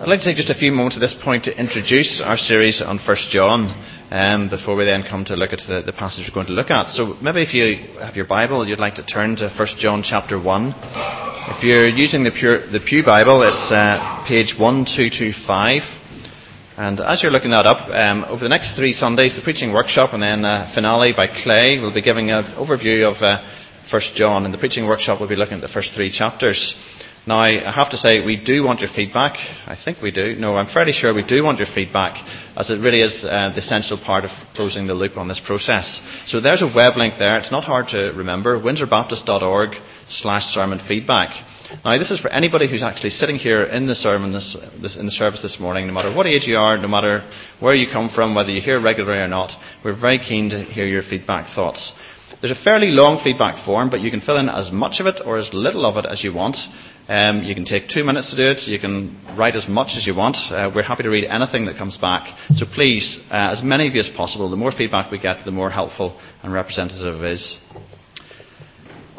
[0.00, 2.80] I'd like to take just a few moments at this point to introduce our series
[2.80, 3.68] on 1 John
[4.10, 6.70] um, before we then come to look at the, the, passage we're going to look
[6.70, 6.88] at.
[6.88, 10.40] So maybe if you have your Bible, you'd like to turn to 1 John chapter
[10.40, 10.74] 1.
[11.52, 15.82] If you're using the, pure, the Pew Bible, it's uh, page 1225.
[16.78, 20.14] And as you're looking that up, um, over the next three Sundays, the preaching workshop
[20.14, 23.44] and then uh, finale by Clay will be giving an overview of uh,
[23.92, 24.46] 1 John.
[24.46, 26.74] And the preaching workshop will be looking at the first three chapters.
[27.26, 29.36] Now, I have to say, we do want your feedback.
[29.66, 30.36] I think we do.
[30.36, 32.16] No, I'm fairly sure we do want your feedback,
[32.56, 36.00] as it really is uh, the essential part of closing the loop on this process.
[36.26, 37.36] So there's a web link there.
[37.36, 38.58] It's not hard to remember.
[38.58, 39.76] windsorbaptist.org
[40.08, 41.28] slash sermon feedback.
[41.84, 45.04] Now, this is for anybody who's actually sitting here in the sermon, this, this, in
[45.04, 47.30] the service this morning, no matter what age you are, no matter
[47.60, 49.52] where you come from, whether you're here regularly or not.
[49.84, 51.92] We're very keen to hear your feedback thoughts.
[52.40, 55.20] There's a fairly long feedback form, but you can fill in as much of it
[55.24, 56.56] or as little of it as you want.
[57.06, 58.66] Um, you can take two minutes to do it.
[58.66, 60.38] You can write as much as you want.
[60.50, 62.34] Uh, we're happy to read anything that comes back.
[62.54, 65.50] So please, uh, as many of you as possible, the more feedback we get, the
[65.50, 67.58] more helpful and representative it is.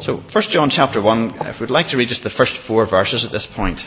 [0.00, 3.24] So, 1 John chapter 1, if we'd like to read just the first four verses
[3.24, 3.78] at this point.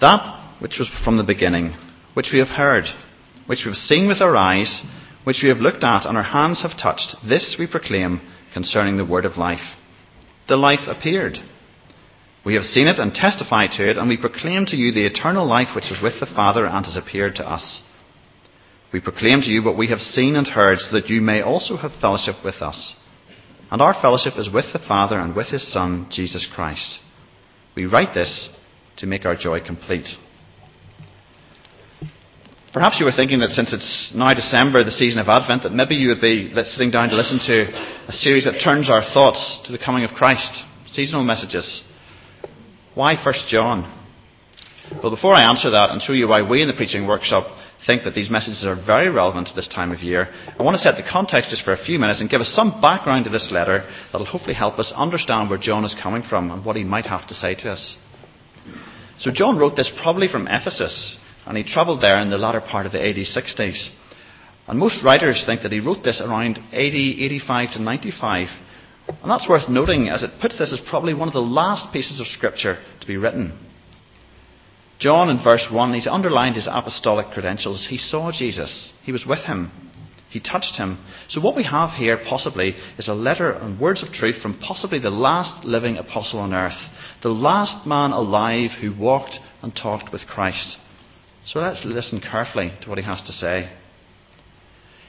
[0.00, 1.76] That which was from the beginning,
[2.14, 2.84] which we have heard,
[3.46, 4.82] which we have seen with our eyes,
[5.26, 8.20] which we have looked at and our hands have touched, this we proclaim
[8.54, 9.74] concerning the word of life.
[10.46, 11.38] The life appeared.
[12.44, 15.44] We have seen it and testified to it, and we proclaim to you the eternal
[15.44, 17.82] life which is with the Father and has appeared to us.
[18.92, 21.76] We proclaim to you what we have seen and heard, so that you may also
[21.76, 22.94] have fellowship with us.
[23.72, 27.00] And our fellowship is with the Father and with his Son, Jesus Christ.
[27.74, 28.48] We write this
[28.98, 30.06] to make our joy complete.
[32.76, 35.94] Perhaps you were thinking that since it's now December, the season of Advent, that maybe
[35.94, 37.72] you would be sitting down to listen to
[38.06, 40.62] a series that turns our thoughts to the coming of Christ.
[40.84, 41.82] Seasonal messages.
[42.94, 43.90] Why 1 John?
[45.02, 47.46] Well, before I answer that and show you why we in the preaching workshop
[47.86, 50.82] think that these messages are very relevant to this time of year, I want to
[50.82, 53.50] set the context just for a few minutes and give us some background to this
[53.50, 56.84] letter that will hopefully help us understand where John is coming from and what he
[56.84, 57.96] might have to say to us.
[59.18, 62.86] So, John wrote this probably from Ephesus, and he travelled there in the latter part
[62.86, 63.88] of the AD 60s.
[64.66, 68.48] And most writers think that he wrote this around AD 85 to 95.
[69.08, 72.20] And that's worth noting as it puts this as probably one of the last pieces
[72.20, 73.56] of scripture to be written.
[74.98, 77.86] John in verse 1, he's underlined his apostolic credentials.
[77.88, 78.92] He saw Jesus.
[79.04, 79.70] He was with him.
[80.28, 80.98] He touched him.
[81.28, 84.98] So what we have here possibly is a letter and words of truth from possibly
[84.98, 86.88] the last living apostle on earth.
[87.22, 90.78] The last man alive who walked and talked with Christ.
[91.46, 93.70] So let's listen carefully to what he has to say.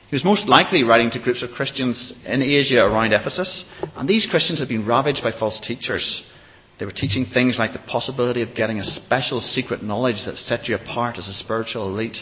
[0.09, 3.65] He was most likely writing to groups of Christians in Asia around Ephesus,
[3.95, 6.23] and these Christians had been ravaged by false teachers.
[6.79, 10.67] They were teaching things like the possibility of getting a special secret knowledge that set
[10.67, 12.17] you apart as a spiritual elite,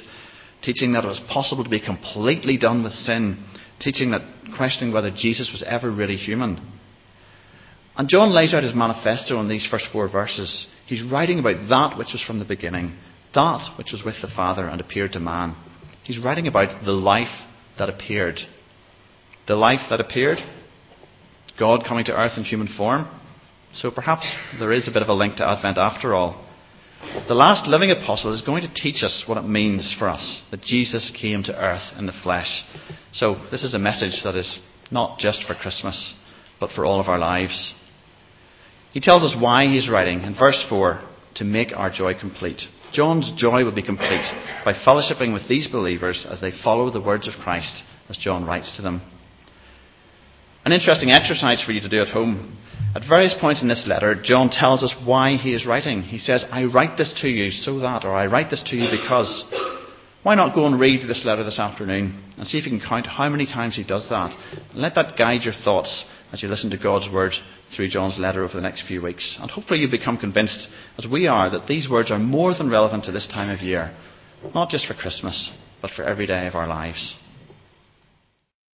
[0.61, 3.43] teaching that it was possible to be completely done with sin,
[3.79, 4.21] teaching that
[4.55, 6.65] questioning whether Jesus was ever really human.
[7.97, 10.67] And John lays out his manifesto in these first four verses.
[10.87, 12.97] He's writing about that which was from the beginning,
[13.35, 15.55] that which was with the Father and appeared to man.
[16.03, 17.45] He's writing about the life
[17.77, 18.39] that appeared.
[19.47, 20.39] The life that appeared,
[21.59, 23.07] God coming to earth in human form.
[23.73, 24.25] So perhaps
[24.57, 26.43] there is a bit of a link to Advent after all.
[27.27, 30.61] The last living apostle is going to teach us what it means for us that
[30.61, 32.63] Jesus came to earth in the flesh.
[33.11, 34.59] So this is a message that is
[34.91, 36.13] not just for Christmas,
[36.59, 37.73] but for all of our lives.
[38.93, 41.01] He tells us why he's writing in verse 4
[41.35, 42.61] to make our joy complete.
[42.93, 44.25] John's joy will be complete
[44.63, 48.75] by fellowshipping with these believers as they follow the words of Christ as John writes
[48.77, 49.01] to them.
[50.63, 52.57] An interesting exercise for you to do at home.
[52.95, 56.01] At various points in this letter, John tells us why he is writing.
[56.01, 58.89] He says, I write this to you so that, or I write this to you
[58.89, 59.45] because.
[60.23, 63.05] Why not go and read this letter this afternoon and see if you can count
[63.05, 64.35] how many times he does that?
[64.73, 66.03] Let that guide your thoughts
[66.35, 67.31] as you listen to God's word
[67.73, 69.37] through John's letter over the next few weeks.
[69.39, 73.05] And hopefully you become convinced, as we are, that these words are more than relevant
[73.05, 73.95] to this time of year,
[74.53, 75.49] not just for Christmas,
[75.81, 77.15] but for every day of our lives.